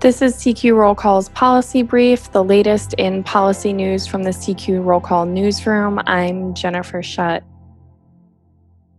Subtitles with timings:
[0.00, 4.82] This is CQ Roll Call's policy brief, the latest in policy news from the CQ
[4.82, 6.00] Roll Call newsroom.
[6.06, 7.44] I'm Jennifer Shutt.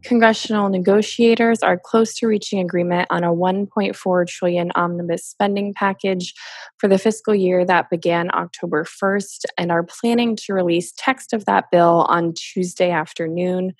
[0.03, 6.35] Congressional negotiators are close to reaching agreement on a 1.4 trillion omnibus spending package
[6.77, 11.45] for the fiscal year that began October 1st and are planning to release text of
[11.45, 13.73] that bill on Tuesday afternoon.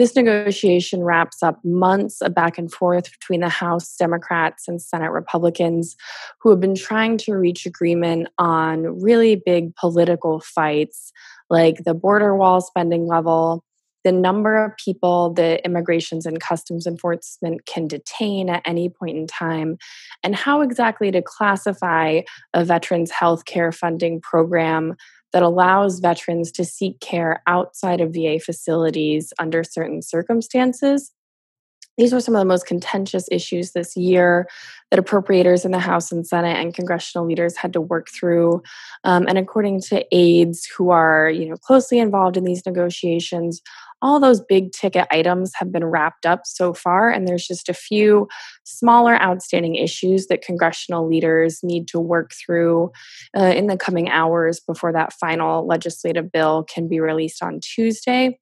[0.00, 5.10] This negotiation wraps up months of back and forth between the House Democrats and Senate
[5.10, 5.94] Republicans
[6.40, 11.12] who have been trying to reach agreement on really big political fights
[11.50, 13.62] like the border wall spending level,
[14.02, 19.26] the number of people that immigrations and customs enforcement can detain at any point in
[19.26, 19.76] time,
[20.22, 22.22] and how exactly to classify
[22.54, 24.96] a veterans health care funding program
[25.32, 31.12] that allows veterans to seek care outside of VA facilities under certain circumstances.
[31.98, 34.48] These were some of the most contentious issues this year
[34.90, 38.62] that appropriators in the House and Senate and congressional leaders had to work through.
[39.04, 43.60] Um, and according to aides who are, you know, closely involved in these negotiations,
[44.02, 47.74] all those big ticket items have been wrapped up so far, and there's just a
[47.74, 48.28] few
[48.64, 52.90] smaller outstanding issues that congressional leaders need to work through
[53.36, 58.38] uh, in the coming hours before that final legislative bill can be released on Tuesday.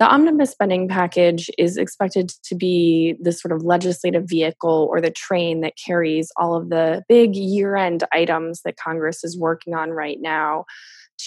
[0.00, 5.10] The omnibus spending package is expected to be the sort of legislative vehicle or the
[5.10, 9.90] train that carries all of the big year end items that Congress is working on
[9.90, 10.64] right now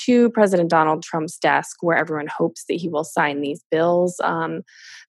[0.05, 4.61] to President Donald Trump's desk, where everyone hopes that he will sign these bills, um,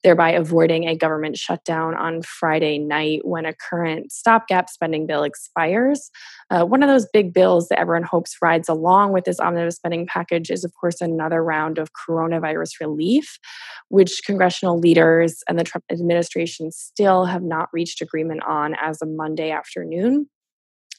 [0.03, 6.11] thereby avoiding a government shutdown on Friday night when a current stopgap spending bill expires.
[6.51, 10.07] Uh, one of those big bills that everyone hopes rides along with this omnibus spending
[10.07, 13.39] package is, of course, another round of coronavirus relief,
[13.89, 19.09] which congressional leaders and the Trump administration still have not reached agreement on as of
[19.09, 20.29] Monday afternoon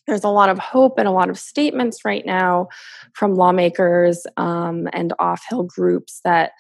[0.08, 2.68] there's a lot of hope and a lot of statements right now
[3.14, 6.52] from lawmakers um, and off hill groups that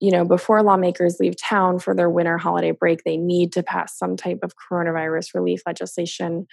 [0.00, 3.96] you know before lawmakers leave town for their winter holiday break they need to pass
[3.96, 6.46] some type of coronavirus relief legislation.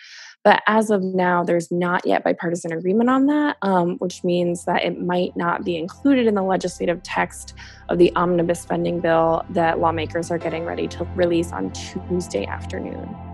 [0.43, 4.83] But as of now there's not yet bipartisan agreement on that um, which means that
[4.83, 7.53] it might not be included in the legislative text
[7.89, 13.30] of the omnibus spending bill that lawmakers are getting ready to release on tuesday afternoon